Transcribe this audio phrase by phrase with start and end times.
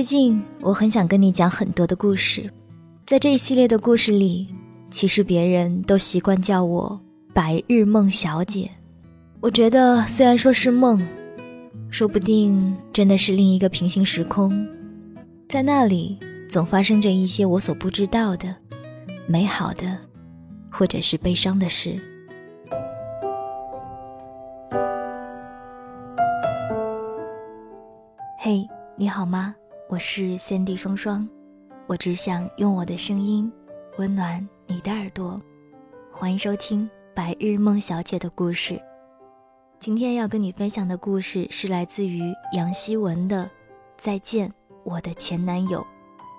[0.00, 2.50] 最近我很想跟你讲很多的故事，
[3.06, 4.48] 在这一系列的故事里，
[4.90, 6.98] 其实别人都习惯叫我
[7.34, 8.70] “白日梦小姐”。
[9.42, 11.06] 我觉得虽然说是梦，
[11.90, 14.66] 说不定真的是另一个平行时空，
[15.46, 18.56] 在那里总发生着一些我所不知道的
[19.26, 19.98] 美好的，
[20.70, 22.00] 或者是悲伤的事。
[28.38, 29.54] 嘿，你好吗？
[29.90, 31.28] 我是三 D 双双，
[31.88, 33.50] 我只想用我的声音
[33.98, 35.42] 温暖你的耳朵。
[36.12, 38.74] 欢迎收听《白日梦小姐的故事》。
[39.80, 43.42] 今天要跟你分享的故事是来自于杨希文的
[43.98, 44.48] 《再见，
[44.84, 45.80] 我的前男友》，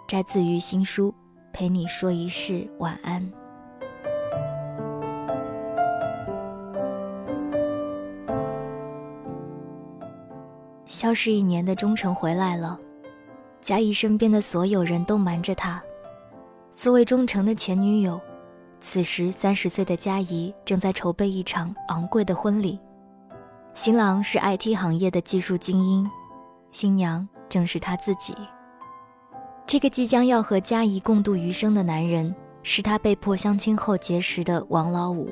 [0.07, 1.09] 摘自于新书
[1.51, 3.21] 《陪你说一世晚安》。
[10.85, 12.79] 消失一年的忠诚回来了，
[13.61, 15.81] 嘉怡身边的所有人都瞒着他。
[16.71, 18.19] 作为忠诚的前女友，
[18.79, 22.79] 此时三十岁的嘉怡正在筹备一场昂贵的婚礼。
[23.73, 26.09] 新郎是 IT 行业的技术精英，
[26.71, 28.35] 新娘正是他自己。
[29.67, 35.29] 这个即将要和嘉怡共度余生的男人，是他被迫相亲后结识的王老五，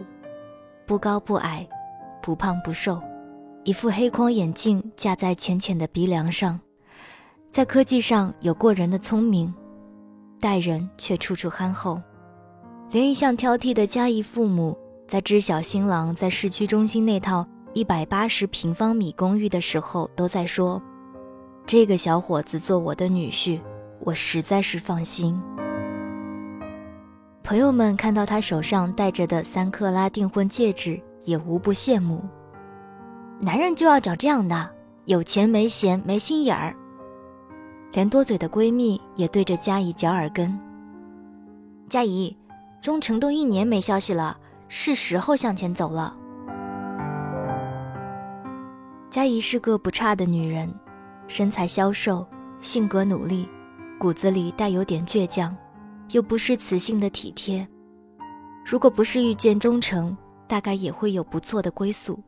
[0.85, 1.67] 不高不矮，
[2.21, 3.01] 不胖不瘦。
[3.65, 6.57] 一副黑框眼镜架在浅浅的鼻梁上，
[7.51, 9.51] 在科技上有过人的聪明，
[10.39, 11.99] 待人却处处憨厚，
[12.91, 20.79] 连一向挑剔的嘉义父母在知晓新郎在市区中心那套一百八十平方米公寓的时候，都在说
[21.65, 23.59] ：“这个小伙子做我的女婿，
[24.01, 25.41] 我实在是放心。”
[27.43, 32.23] 朋友们看到他手上戴着的三克拉订婚戒指，也无不羡慕。
[33.39, 34.69] 男人就要找这样的，
[35.05, 36.75] 有钱没闲没心眼儿。
[37.91, 40.59] 连多嘴的闺蜜也对着佳怡嚼耳根。
[41.89, 42.35] 佳怡，
[42.81, 46.15] 忠诚都一年没消息了，是时候向前走了。
[49.09, 50.71] 佳怡是个不差的女人，
[51.27, 52.25] 身材消瘦，
[52.61, 53.49] 性格努力，
[53.99, 55.55] 骨子里带有点倔强，
[56.11, 57.67] 又不失磁性的体贴。
[58.63, 60.15] 如果不是遇见忠诚，
[60.47, 62.21] 大概也会有不错的归宿。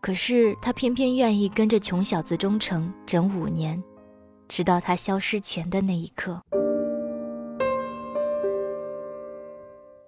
[0.00, 3.82] 可是他偏偏愿意跟着穷小子忠诚整五年，
[4.48, 6.40] 直到他消失前的那一刻。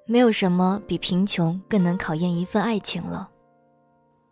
[0.06, 3.28] 没有什么比贫穷更能考验一份爱情了。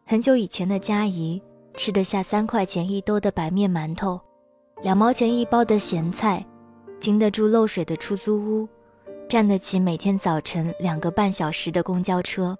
[0.06, 1.42] 很久以前的佳怡，
[1.74, 4.20] 吃得下三块钱一兜的白面馒头，
[4.82, 6.46] 两毛钱一包的咸菜，
[6.98, 8.68] 经得住漏水的出租屋，
[9.28, 12.56] 站得起每天早晨两个半小时的公交车。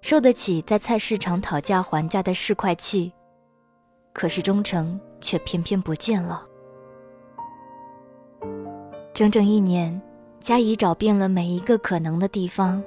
[0.00, 3.12] 受得起在菜市场讨价还价的市侩气，
[4.14, 6.46] 可是忠诚却偏偏不见了。
[9.20, 10.00] 整整一年，
[10.40, 12.82] 佳怡找遍了每一个可能的地方，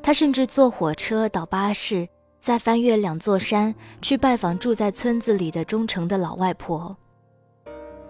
[0.00, 2.08] 她甚至坐火车、倒巴士，
[2.40, 6.96] 再翻越两座山去拜访住在村子里的忠诚的老外婆。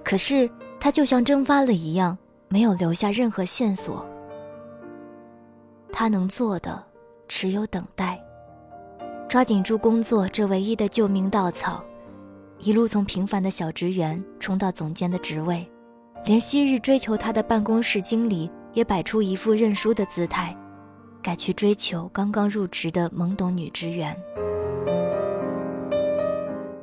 [0.04, 0.48] 可是
[0.78, 2.16] 她就像蒸发了一样，
[2.46, 4.06] 没有留下任何线索。
[5.90, 6.80] 她能做的
[7.26, 8.20] 只有等待。
[9.28, 11.82] 抓紧住工作这唯一的救命稻草，
[12.60, 15.68] 一路从平凡的小职员冲到总监的职位，
[16.24, 20.56] 连昔日追求他的办公室经理也摆出一副认输的姿态，
[21.22, 24.16] 改去追求刚刚入职的懵懂女职员。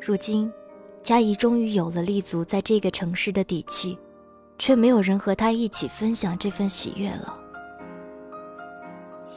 [0.02, 0.52] 如今，
[1.02, 3.98] 佳怡终于有了立足在这个城市的底气，
[4.58, 7.38] 却没有人和她一起分享这份喜悦了。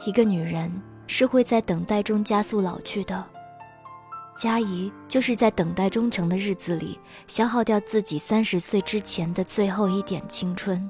[0.05, 0.71] 一个女人。
[1.11, 3.25] 是会在等待中加速老去的。
[4.39, 10.89] 佳怡就是在等待忠诚的日子里，消耗掉自己三十岁之前的最后一点青春。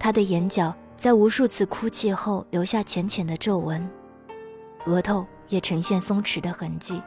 [0.00, 3.88] 她的眼角在无数次哭泣后留下浅浅的皱纹，
[4.86, 7.00] 额头也呈现松弛的痕迹，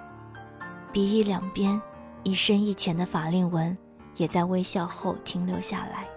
[0.94, 1.82] 鼻翼两边
[2.24, 3.78] 一深一浅的法令纹
[4.16, 6.08] 也在微笑后停留下来。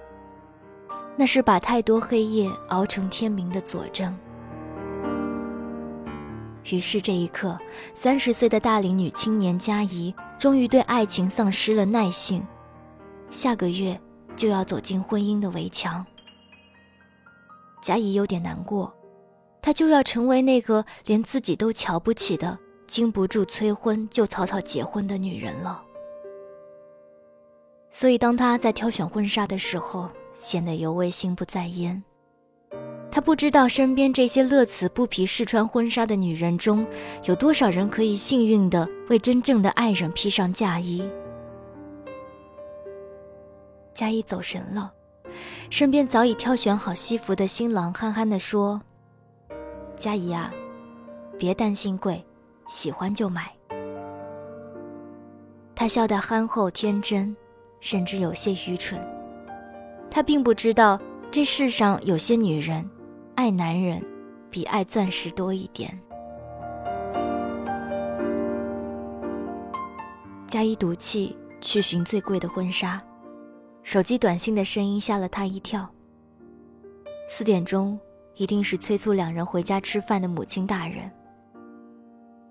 [1.16, 4.16] 那是把太多黑夜熬成天明的佐证。
[6.70, 7.58] 于是这一刻，
[7.94, 12.46] 三十岁的大龄女青年佳怡终于对爱情丧失了耐性，
[13.30, 13.98] 下个月
[14.36, 16.04] 就要走进婚姻的围墙。
[17.80, 18.92] 佳怡有点难过，
[19.62, 25.82] 她就要成为那个连自己都瞧不起的、经不住催婚就草草结婚的女人了。
[27.90, 32.02] 所以，当她在挑选婚纱的时候，显得尤为心不在焉。
[33.18, 36.86] 他不知道身边这些乐此不疲试穿婚纱的女人中，
[37.24, 41.02] 有多少人可以幸运地为真正的爱人披上嫁衣。
[43.92, 44.92] 佳怡走神了，
[45.68, 48.80] 身边早已挑选好西服的新郎憨憨地说
[49.98, 50.54] ：“佳怡啊，
[51.36, 52.24] 别担心贵，
[52.68, 53.52] 喜欢就买。”
[55.74, 57.36] 他笑得憨厚天真，
[57.80, 58.96] 甚至有些愚蠢。
[60.08, 61.00] 他并不知道
[61.32, 62.88] 这世上有些女人，
[63.38, 64.04] 爱男人
[64.50, 65.96] 比爱钻石多一点。
[70.48, 73.00] 佳怡赌气去寻最贵的婚纱，
[73.84, 75.88] 手机短信的声音吓了他一跳。
[77.28, 77.96] 四点钟
[78.34, 81.08] 一定是催促两人回家吃饭的母亲大人。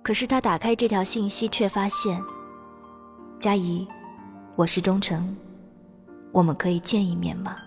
[0.01, 2.24] 可是他打开这条信息，却发现。
[3.38, 3.86] 佳怡，
[4.56, 5.36] 我是忠诚，
[6.31, 7.57] 我们可以见一面吗？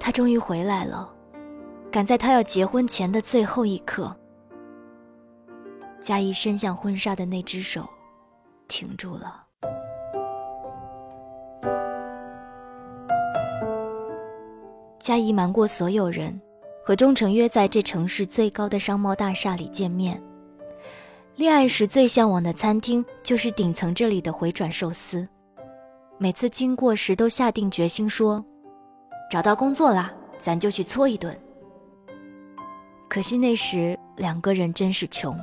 [0.00, 1.08] 他终于回来了，
[1.90, 4.14] 赶在他要结婚前的最后一刻。
[6.00, 7.84] 佳怡伸向婚纱的那只手，
[8.68, 9.44] 停住了。
[14.98, 16.38] 佳怡瞒过所有人，
[16.84, 20.22] 和忠诚约在这城市最高的商贸大厦里见面。
[21.36, 25.26] 恋爱时最向往的餐厅就是顶层这里的回转寿司，
[26.18, 28.44] 每次经过时都下定决心说
[29.30, 31.36] ：“找到工作啦，咱就去搓一顿。”
[33.08, 35.36] 可惜那时两个人真是穷，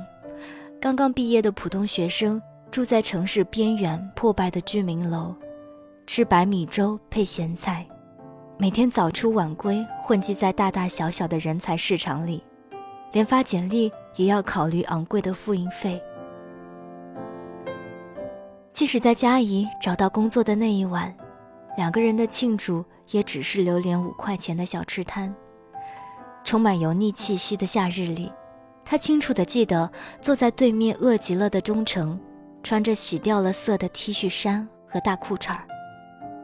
[0.80, 2.40] 刚刚毕业的普通学生
[2.70, 5.34] 住在城市边缘破败的居民楼，
[6.06, 7.86] 吃白米粥配咸菜，
[8.58, 12.42] 每天早出晚归，混迹在大大小小的人才市场里，
[13.12, 13.92] 连发简历。
[14.18, 16.02] 也要考虑昂贵的复印费。
[18.72, 21.14] 即使在嘉怡找到工作的那一晚，
[21.76, 25.34] 两个人的庆祝也只是流连五块钱的小吃摊。
[26.46, 28.32] 充满油腻气息的夏日里，
[28.84, 29.90] 他清楚地记得
[30.20, 32.18] 坐在对面饿极了的忠诚，
[32.62, 35.66] 穿着洗掉了色的 T 恤衫和大裤衩儿，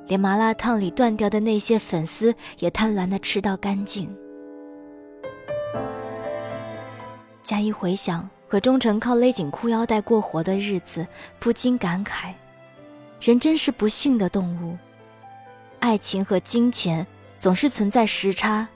[0.08, 4.12] 连麻辣烫里断掉的那些粉丝也贪婪地吃到干净。
[7.40, 11.06] 佳一回想和忠诚靠勒紧裤腰带过活的日子，
[11.38, 12.32] 不禁感慨：
[13.20, 14.76] 人真是不幸的动物。
[15.78, 17.06] 爱情和金钱
[17.38, 18.66] 总是存在时差，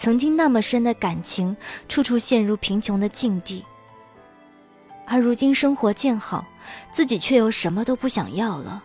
[0.00, 1.54] 曾经那么深的感情，
[1.86, 3.62] 处处陷入贫穷的境地。
[5.06, 6.42] 而如今生活渐好，
[6.90, 8.82] 自己却又什么都不想要了，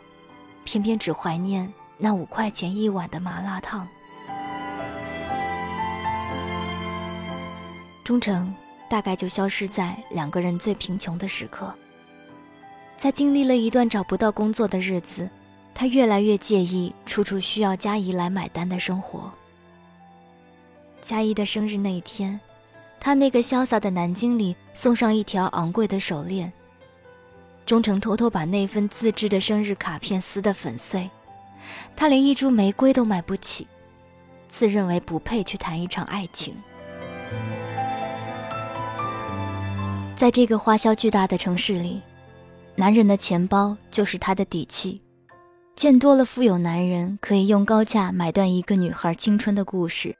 [0.65, 3.87] 偏偏只怀念那五块钱一碗的麻辣烫。
[8.03, 8.53] 忠诚。
[8.87, 11.73] 大概就消失在两个人最贫穷的时刻。
[12.95, 15.27] 在经历了一段找不到工作的日子，
[15.73, 19.33] 他越来越介意处处需要佳怡来买单的生活。
[21.01, 22.39] 佳怡的生日那一天，
[22.99, 26.51] 他那个潇洒的男经理送上一条昂贵的手链。
[27.65, 31.09] 忠诚偷偷把那份自制的生日卡片撕得粉碎，
[31.95, 33.67] 他连一株玫瑰都买不起，
[34.47, 36.55] 自认为不配去谈一场爱情。
[40.15, 42.01] 在这个花销巨大的城市里，
[42.75, 45.01] 男人的钱包就是他的底气。
[45.75, 50.15] 见多了富有男人可以用高价买断一个女孩青春的故事，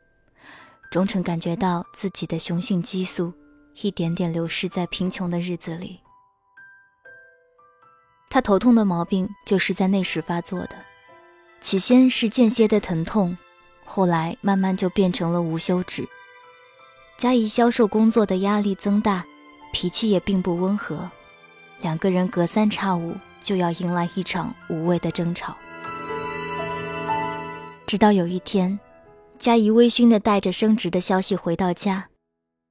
[0.96, 3.34] 忠诚感觉到自己的雄性激素
[3.82, 6.00] 一点点流失在贫穷的日子里。
[8.30, 10.78] 他头痛的毛病就是在那时发作的，
[11.60, 13.38] 起先是间歇的疼痛，
[13.84, 16.08] 后来慢慢就变成了无休止。
[17.18, 19.25] 加以销售工作的压力增大。
[19.74, 21.12] 脾气也并不温和，
[21.82, 25.58] 两个人隔三差五就要迎来一场无谓的争吵。
[27.86, 28.80] 直到有一天，
[29.38, 32.08] 佳怡微醺的带着升职的消息回到家，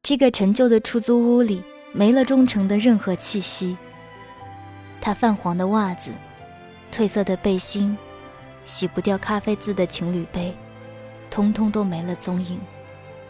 [0.02, 3.76] 这个陈旧的出租屋里没了忠诚的任何气息。
[5.00, 6.11] 他泛黄的袜子、
[6.90, 7.97] 褪色的背心、
[8.64, 10.54] 洗不掉咖啡渍的情侣杯，
[11.30, 12.61] 通通都没了踪影，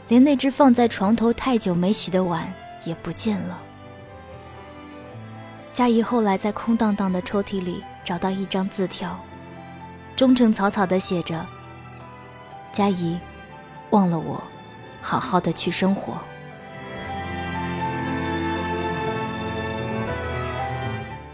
[0.08, 2.52] 连那只放在床头太久没洗的碗。
[2.86, 3.58] 也不见了。
[5.72, 9.18] 佳怡后来在空荡荡的抽屉里找到一张字条，
[10.14, 11.46] 忠诚草草的写着
[12.74, 13.16] ：“佳怡，
[13.90, 14.42] 忘了我，
[15.00, 16.14] 好好的去生活。”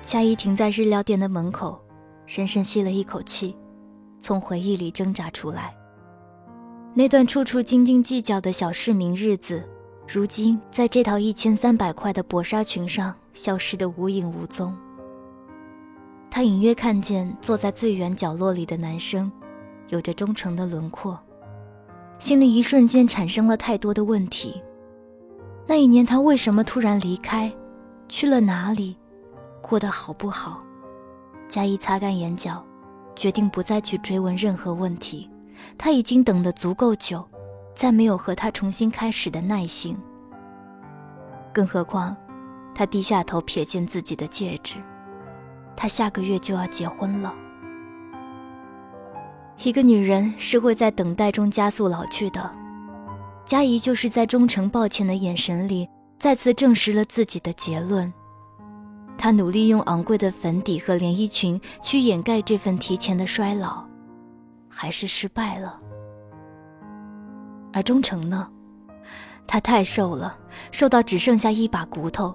[0.03, 1.81] 佳怡停在日料店的门口，
[2.27, 3.57] 深深吸了一口气，
[4.19, 5.75] 从回忆里挣扎出来。
[6.93, 9.67] 那段处处斤斤计较的小市民日子。
[10.07, 14.77] 如今，在这套一千三百块的薄纱裙上，消失得无影无踪。
[16.31, 19.33] 他隐约看见坐在最远角落里的男生，
[19.89, 21.19] 有着忠诚的轮廓，
[22.21, 24.63] 心里一瞬间产生了太多的问题。
[25.67, 27.51] 那一年，他为什么突然离开？
[28.11, 28.95] 去了哪里？
[29.63, 30.63] 过得好不好？
[31.49, 32.63] 佳怡擦干眼角，
[33.17, 35.31] 决定不再去追问任何问题。
[35.79, 37.27] 他已经等得足够久，
[37.75, 39.97] 再没有和他重新开始的耐心。
[41.55, 42.15] 更何况，
[42.75, 44.75] 他低下头瞥见自己的戒指，
[45.75, 47.35] 他下个月就要结婚了。
[49.63, 52.51] 一个女人是会在等待中加速老去的，
[53.45, 55.87] 佳怡就是在忠诚抱歉的眼神里
[56.19, 58.11] 再次证实了自己的结论。
[59.19, 63.85] 她努力用昂贵的粉底和连衣裙去掩盖这份提前的衰老，
[64.67, 65.79] 还是失败了。
[67.71, 68.49] 而忠诚呢？
[69.47, 70.39] 他太瘦了，
[70.73, 72.35] 瘦到只剩下一把骨头，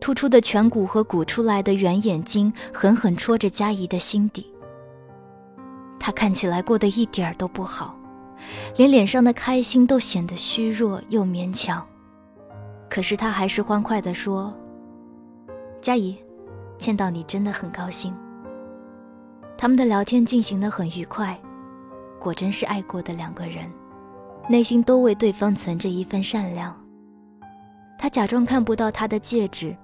[0.00, 4.52] 突出的颧骨和鼓出来的圆眼睛狠狠戳着佳怡的心底。
[6.06, 7.98] 他看起来过得一点儿都不好，
[8.76, 11.84] 连脸上的开心都显得虚弱又勉强。
[12.88, 14.54] 可是他还是欢快地说。
[15.80, 16.16] 佳怡，
[16.78, 18.14] 见到你真的很高兴。
[19.58, 21.36] 他们的聊天进行得很愉快，
[22.20, 23.68] 果真是爱过的两个人，
[24.48, 26.72] 内心都为对方存着一份善良。
[27.98, 29.76] 他假装看不到他的戒指，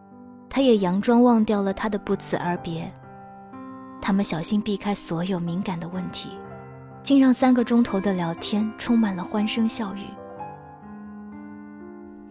[0.48, 2.88] 他也佯装忘掉了他的不辞而别。
[4.02, 6.36] 他们小心避开所有敏感的问题，
[7.04, 10.00] 竟让三个钟头的聊天充满了欢声笑语。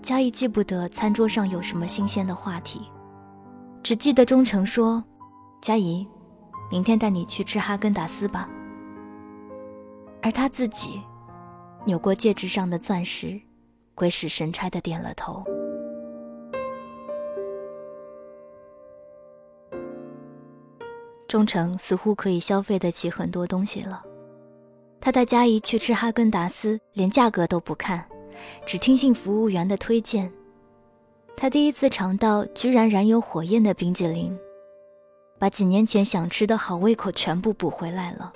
[0.01, 2.81] 佳怡记不得餐桌上有什么新鲜的话题。
[3.81, 5.01] 只记得忠诚说
[5.61, 6.05] ：“佳怡，
[6.69, 8.49] 明天带你去吃哈根达斯吧。”
[10.21, 11.01] 而他自己
[11.85, 13.39] 扭过戒指上的钻石，
[13.95, 15.43] 鬼使神差的点了头。
[21.31, 24.03] 忠诚似乎可以消费得起很多东西了，
[24.99, 28.05] 他带佳怡去吃哈根达斯，连价格都不看，
[28.65, 30.29] 只听信服务员的推荐。
[31.37, 34.37] 他第一次尝到居然燃有火焰的冰激凌，
[35.39, 38.33] 把几年前想吃的好胃口全部补回来了。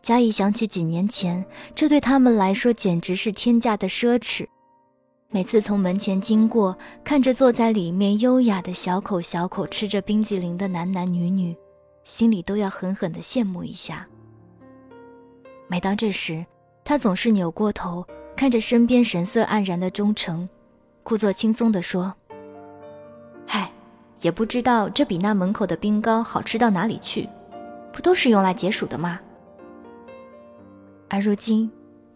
[0.00, 1.44] 佳怡想起几年前，
[1.74, 4.46] 这对他们来说简直是天价的奢侈。
[5.34, 11.56] 每次从门前经过，看着坐在里面优雅的小口小口吃着冰激凌的男男女女，
[12.04, 14.06] 心里都要狠狠地羡慕一下。
[15.68, 16.44] 每当这时，
[16.84, 20.46] 他总是扭过头，看着身边神色黯然的忠诚。
[21.02, 22.14] 故作轻松地说
[23.48, 23.72] ：“嗨，
[24.20, 27.26] 也不知道这比那门口的冰糕好吃到哪里去，
[27.90, 29.18] 不都是用来解暑的吗？”
[31.08, 31.70] 而如今，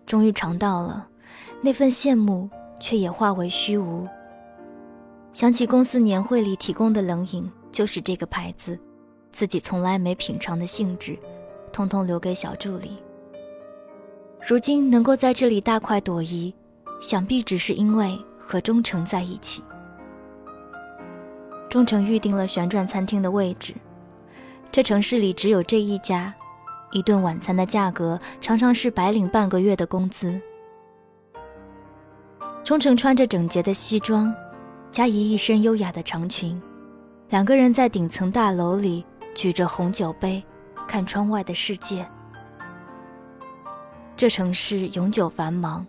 [0.04, 1.08] 终于尝到了，
[1.62, 4.06] 那份羡慕却也化为虚无。
[5.32, 8.78] 想起公司年会里提供的冷饮就是这个牌子，
[9.32, 11.18] 自己从来没品尝的兴致，
[11.72, 12.96] 通通留给小助理。
[14.46, 16.54] 如今能够在这里大快朵颐，
[17.00, 18.18] 想必只是因为。
[18.48, 19.60] 和忠诚在一起，
[21.68, 23.74] 忠诚预定了旋转餐厅的位置。
[24.70, 26.32] 这城市里只有这一家，
[26.92, 30.40] 一顿晚餐的价格常常是白领半个月的工资。
[32.66, 34.34] 忠诚穿着整洁的西装，
[34.90, 36.60] 佳怡一身优雅的长裙，
[37.28, 39.06] 两个人在顶层大楼里
[39.36, 40.42] 举着红酒杯，
[40.84, 42.04] 看窗外的世界。
[44.16, 45.86] 这城市永久繁忙。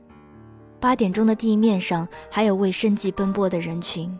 [0.79, 4.15] 八点钟的地面上还有为生计奔波的人群。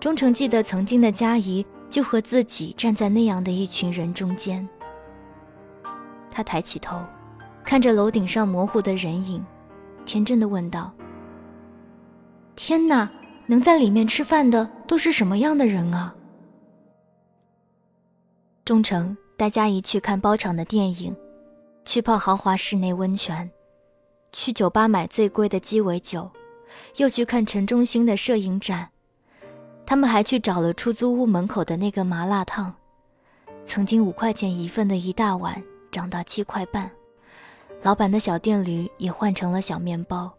[0.00, 4.66] 忠诚记得曾经的佳怡就和自己站在那样的一群人中间。
[6.30, 6.98] 他抬起头，
[7.62, 9.44] 看着楼顶上模糊的人影，
[10.06, 10.90] 天真的问道
[12.62, 13.10] ：“天哪，
[13.46, 16.14] 能在里面吃饭的都是什么样的人啊？”
[18.66, 21.16] 忠诚带佳怡去看包场的电影，
[21.86, 23.50] 去泡豪华室内温泉。
[24.30, 26.30] 去酒吧买最贵的鸡尾酒，
[26.98, 28.90] 又去看陈忠兴的摄影展。
[29.86, 32.74] 他们还去找了出租屋门口的那个麻辣烫，
[33.64, 36.90] 曾经五块钱一份的一大碗，涨到七块半。
[37.80, 40.30] 老板的小电驴也换成了小面包。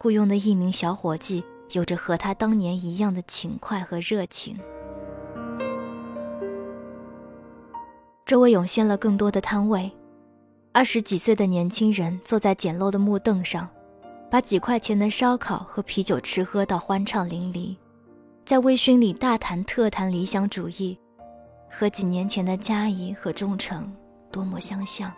[0.00, 4.56] 雇佣的一名小伙计有着和他当年一样的勤快和热情。
[8.24, 9.90] 周围涌现了更多的摊位。
[10.72, 13.68] 二十几岁的年轻人坐在简陋的木凳上，
[14.30, 17.74] 把几块钱的烧烤和啤酒吃喝到欢畅淋漓，
[18.44, 20.96] 在微醺里大谈特谈理想主义，
[21.68, 23.92] 和几年前的嘉怡和忠诚
[24.30, 25.12] 多么相像。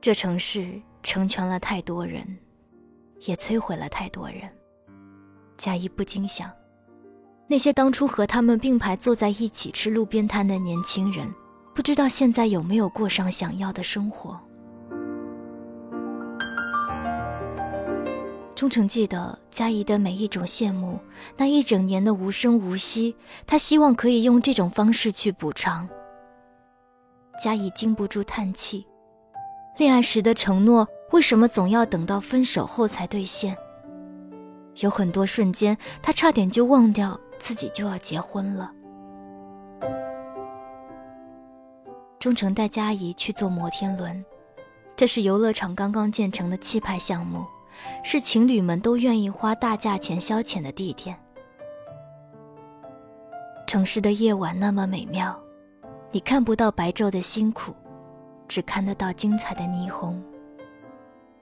[0.00, 2.26] 这城市成全了太多人，
[3.20, 4.42] 也摧毁了太多人。
[5.56, 6.50] 嘉怡不禁想，
[7.46, 11.32] 那些当初和他们并排坐在一起吃路边摊的年轻人。
[11.74, 14.38] 不知道现在有没有过上想要的生活。
[18.54, 21.00] 忠诚记得嘉怡的每一种羡慕，
[21.36, 23.16] 那一整年的无声无息，
[23.46, 25.88] 他希望可以用这种方式去补偿。
[27.42, 28.86] 嘉怡禁不住叹气，
[29.78, 33.56] 恋爱时的承诺为什么总要等到分手后才兑现？
[34.76, 38.70] 有很多瞬间，他差点就忘掉自己就要结婚了。
[42.18, 44.24] 忠诚带嘉怡去坐摩天轮，
[44.94, 47.44] 这是游乐场刚刚建成的气派项目，
[48.04, 51.18] 是情侣们都愿意花大价钱消遣的地点。
[53.66, 55.38] 城市的夜晚那么美妙，
[56.10, 57.74] 你看不到白昼的辛苦，
[58.52, 60.22] 只看得到精彩的霓虹。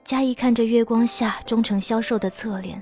[0.01, 2.81] 嘉怡看着月光下忠诚消瘦的侧脸。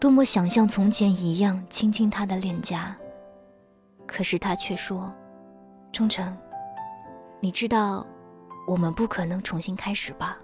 [0.00, 2.96] 多么想像从前一样亲亲他的脸颊，
[4.06, 5.12] 可是他却说
[5.92, 6.34] ：“忠诚，
[7.40, 8.06] 你知道，
[8.66, 10.38] 我们不可能重新开始吧？”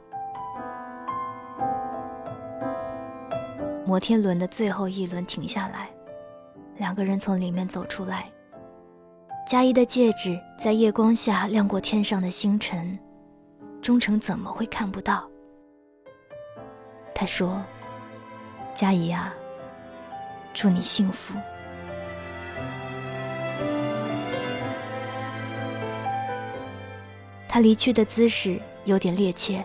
[3.86, 5.88] 摩天轮的最后一轮停下来，
[6.76, 8.30] 两个人从里面走出来。
[9.46, 12.98] 嘉怡的戒指在夜光下亮过天上的星辰，
[13.84, 15.28] 忠诚怎么会看不到？
[17.14, 17.62] 他说
[18.72, 19.34] ：“嘉怡啊。”
[20.54, 21.34] 祝你幸福。
[27.46, 29.62] 他离去的姿势有点趔趄，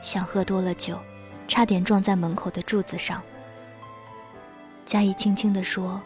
[0.00, 0.96] 像喝多了酒，
[1.48, 3.20] 差点撞在门口的柱子上。
[4.84, 6.00] 嘉怡轻轻地说：“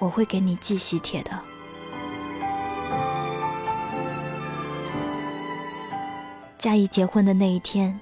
[0.00, 1.30] 我会给你寄喜帖的。”
[6.58, 7.96] 嘉怡结婚的那一天，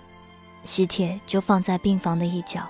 [0.64, 2.66] 喜帖就放在病房的一角。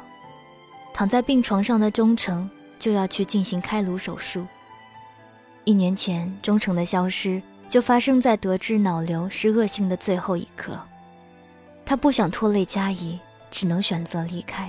[0.93, 4.45] 躺在病床上的忠诚就要去进行开颅手术。
[5.63, 10.77] 一年前，忠诚的消失就发生在得知脑瘤是恶性的最后一刻。
[11.85, 14.69] 他不想拖累佳怡，只能选择离开。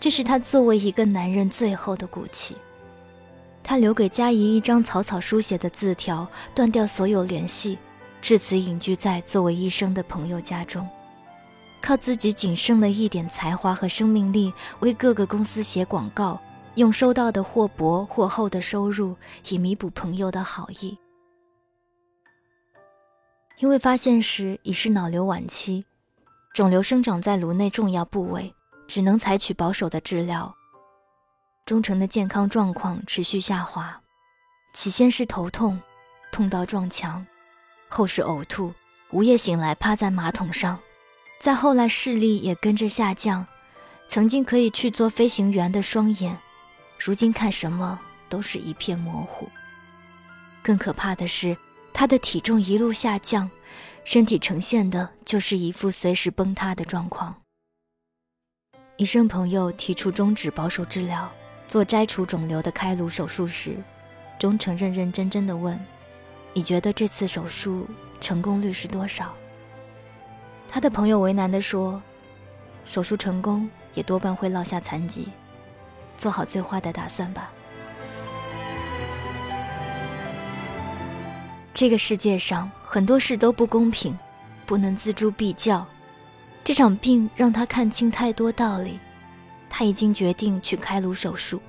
[0.00, 2.56] 这是他作为一个男人最后的骨气。
[3.62, 7.78] 他留给佳怡一张草草书写的字条，断掉所有联系，
[8.22, 10.88] 至此隐居在作为医生的朋友家中。
[11.82, 16.40] 靠自己仅剩的一点才华和生命力，为各个公司写广告，
[16.76, 19.16] 用收到的或薄或厚的收入，
[19.48, 20.96] 以弥补朋友的好意。
[23.58, 25.84] 因为发现时已是脑瘤晚期，
[26.54, 28.54] 肿瘤生长在颅内重要部位，
[28.86, 30.54] 只能采取保守的治疗。
[31.66, 34.00] 忠诚的健康状况持续下滑，
[34.72, 35.80] 起先是头痛，
[36.30, 37.26] 痛到撞墙，
[37.92, 38.72] 后是呕吐，
[39.10, 40.78] 午夜醒来趴在马桶上。
[41.38, 43.46] 再后来，视力也跟着下降，
[44.08, 46.38] 曾经可以去做飞行员的双眼，
[46.98, 48.00] 如今看什么
[48.30, 49.46] 都是一片模糊。
[50.62, 51.54] 更可怕的是，
[51.92, 53.50] 他的体重一路下降，
[54.06, 57.36] 身体呈现的就是一副随时崩塌的状况。
[58.96, 61.30] 医生朋友提出终止保守治疗，
[61.68, 63.76] 做摘除肿瘤的开颅手术时，
[64.38, 65.78] 忠诚认认真真的问
[66.52, 67.86] ：“你觉得这次手术
[68.20, 69.34] 成功率是多少？”
[70.68, 72.02] 他的朋友为难地说
[72.84, 75.28] ：“手术成功也多半会落下残疾，
[76.16, 77.52] 做好最坏的打算吧。”
[81.74, 84.18] 这个世界上很多事都不公平，
[84.66, 85.86] 不能锱铢必较。
[86.62, 89.00] 这场病让他看清太多道理，
[89.68, 91.60] 他已经决定去开颅手术。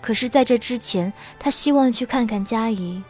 [0.00, 3.02] 可是，在这之前，他希望去看看佳怡，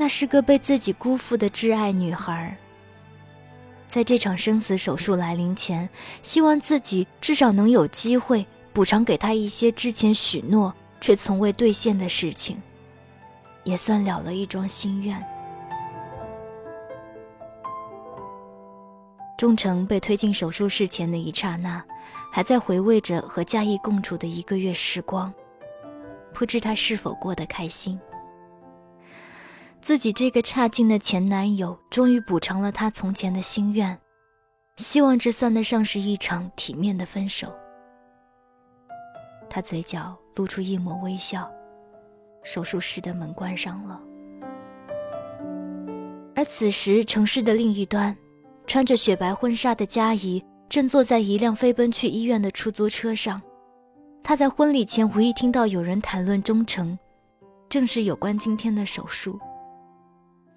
[0.00, 2.56] 那是个被自己辜负的挚爱女孩。
[3.86, 5.86] 在这场生死手术来临前，
[6.22, 12.56] 希望自己至少能有机会补偿给他一些之前许诺却从未兑现的事情，
[13.62, 15.22] 也算了了一桩心愿。
[19.36, 21.84] 忠诚被推进手术室前的一刹那，
[22.32, 25.30] 还在回味着和嘉义共处的一个月时光，
[26.32, 28.00] 不知他是否过得开心。
[29.80, 33.98] 自己这个差劲的前男友终于补偿了他从前的心愿，
[34.76, 37.52] 希望这算得上是一场体面的分手。
[39.48, 41.50] 他嘴角露出一抹微笑，
[42.44, 44.00] 手术室的门关上了。
[46.36, 48.16] 而此时，城市的另一端，
[48.66, 53.40] 穿着雪白婚纱的佳怡正坐在一辆飞奔去医院的出租车上。
[54.22, 56.96] 她在婚礼前无意听到有人谈论忠诚，
[57.68, 59.40] 正是有关今天的手术。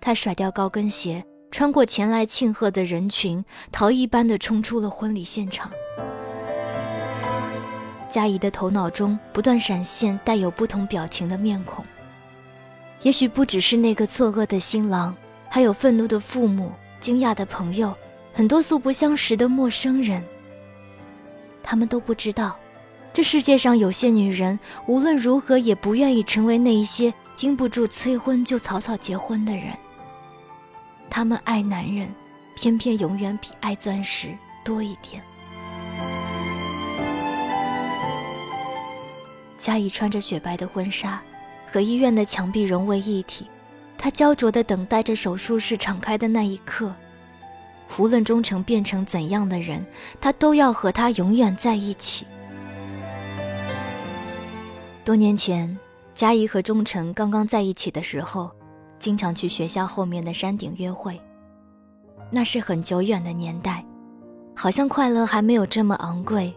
[0.06, 5.72] 他甩掉高跟鞋，穿过前来庆贺的人群，逃一般的冲出了婚礼现场。
[8.10, 11.86] 佳怡的头脑中不断闪现带有不同表情的面孔，
[13.04, 15.16] 也许不只是那个错愕的新郎，
[15.48, 17.96] 还有愤怒的父母、惊讶的朋友，
[18.34, 20.22] 很多素不相识的陌生人。
[21.64, 22.60] 他们都不知道，
[23.14, 29.74] 这世界上有些女人无论如何也不愿意成为那一些经不住催婚就草草结婚的人。
[31.14, 32.10] 她们爱男人，
[32.56, 35.22] 偏偏永远比爱钻石多一点。
[39.60, 41.22] 佳怡穿着雪白的婚纱，
[41.72, 43.48] 和医院的墙壁融为一体。
[43.96, 46.92] 她焦灼地等待着手术室敞开的那一刻。
[48.00, 49.86] 无论忠诚变成怎样的人，
[50.20, 52.26] 她都要和他永远在一起。
[55.06, 55.78] 多年前，
[56.16, 58.50] 佳怡和忠诚刚刚在一起的时候，
[59.04, 61.20] 经常去学校后面的山顶约会。
[62.32, 63.86] 那是很久远的年代，
[64.56, 66.56] 好像快乐还没有这么昂贵，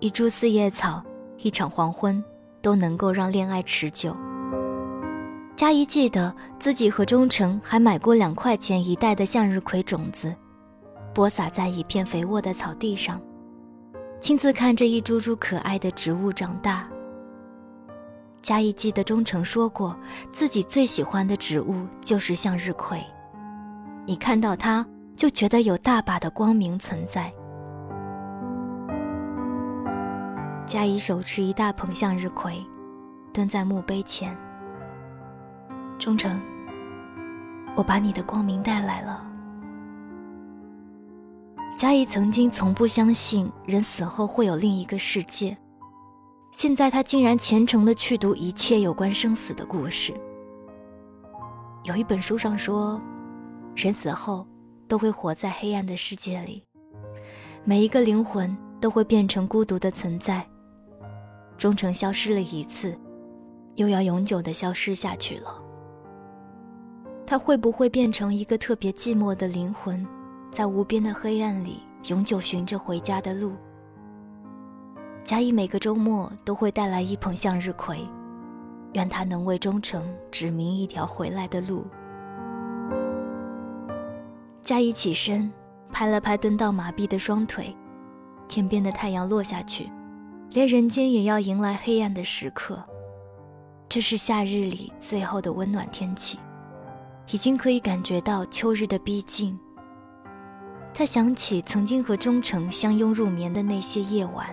[0.00, 1.00] 一株四叶草，
[1.38, 2.20] 一场黄昏。
[2.62, 4.16] 都能够让恋爱持久。
[5.54, 10.34] 佳怡记得自己和忠诚还买过两块钱一袋的向日葵种子，
[11.14, 13.20] 播撒在一片肥沃的草地上，
[14.20, 16.88] 亲自看着一株株可爱的植物长大。
[18.46, 19.98] 佳怡记得忠诚说过，
[20.30, 23.04] 自己最喜欢的植物就是向日葵，
[24.06, 27.34] 你看到它就觉得有大把的光明存在。
[30.64, 32.64] 佳怡手持一大捧向日葵，
[33.32, 34.38] 蹲在墓碑前。
[35.98, 36.40] 忠诚，
[37.74, 39.26] 我把你的光明带来了。
[41.76, 45.56] 佳怡曾经从不相信人死后会有另一个世界，
[46.56, 50.10] 现在他竟然虔诚的去读一切有关生死的故事。
[51.84, 52.98] 有一本书上说，
[53.74, 54.46] 人死后
[54.88, 56.64] 都会活在黑暗的世界里，
[57.62, 60.46] 每一个灵魂都会变成孤独的存在。
[61.58, 62.98] 忠诚消失了一次，
[63.74, 65.62] 又要永久的消失下去了。
[67.26, 70.06] 他会不会变成一个特别寂寞的灵魂，
[70.50, 73.52] 在无边的黑暗里永久寻着回家的路？
[75.26, 77.98] 贾乙每个周末都会带来一捧向日葵，
[78.92, 81.84] 愿他能为忠诚指明一条回来的路。
[84.62, 85.52] 嘉乙起身，
[85.90, 87.76] 拍了拍蹲到麻痹的双腿，
[88.46, 89.90] 天边的太阳落下去。
[90.52, 92.80] 连人间也要迎来黑暗的时刻，
[93.88, 96.38] 这是夏日里最后的温暖天气，
[97.32, 99.58] 已经可以感觉到秋日的逼近。
[100.94, 104.46] 他想起曾经和忠诚相拥入眠的那些夜晚，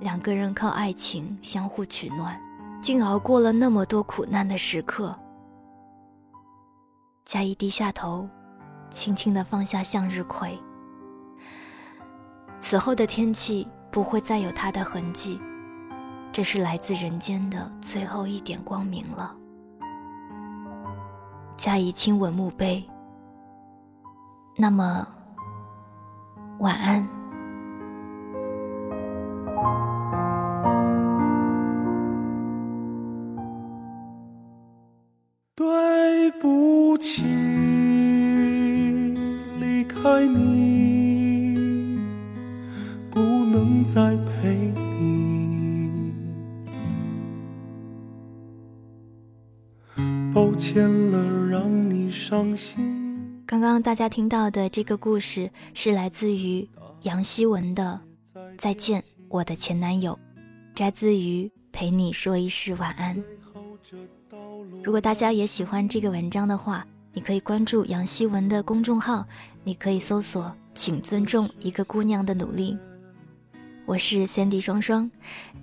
[0.00, 2.40] 两个人靠爱情相互取暖，
[2.82, 5.18] 竟熬过了那么多苦难的时刻。
[7.24, 8.28] 佳怡低下头，
[8.90, 10.58] 轻轻地放下向日葵。
[12.60, 13.68] 此后的天气。
[13.90, 15.40] 不会再有他的痕迹，
[16.30, 19.34] 这是来自人间的最后一点光明了。
[21.56, 22.86] 加以亲吻墓碑。
[24.58, 25.08] 那么，
[26.58, 27.17] 晚安。
[50.38, 53.42] 抱歉了，让你伤心。
[53.44, 56.64] 刚刚大家听到的这个故事是来自于
[57.02, 58.00] 杨希文的
[58.56, 60.12] 《再见，我的前男友》，
[60.76, 63.16] 摘自于《陪你说一世晚安》。
[64.84, 69.26] 如果大家也喜欢这个文章的话，你可以关注杨希文的公众号，
[69.64, 72.78] 你可以搜索“请尊重一个姑娘的努力”。
[73.88, 75.10] 我是 Sandy 双双，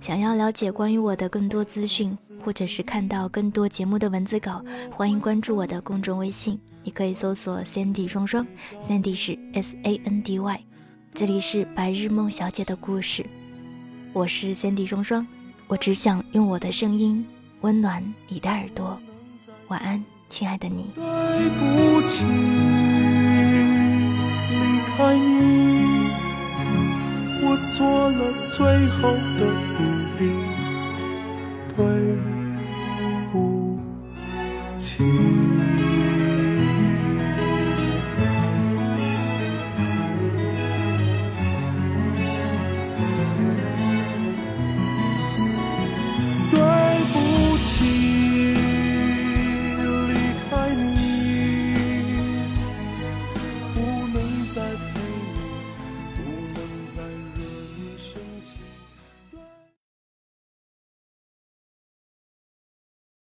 [0.00, 8.44] 想要了解关于我的更多资讯，或者是看到更多节目的文字稿，欢迎关注我的公众微信，你可以搜索 Sandy 双双
[8.84, 10.60] ，Sandy 是 S A N D Y，
[11.14, 13.24] 这里是白日梦小姐的故事，
[14.12, 15.24] 我是 Sandy 双双，
[15.68, 17.24] 我只想用我的声音
[17.60, 18.98] 温暖你的耳朵，
[19.68, 20.90] 晚安，亲爱的你。
[20.96, 21.04] 对
[21.60, 22.24] 不起，
[24.50, 25.85] 离开你。
[27.48, 29.95] 我做了最后的。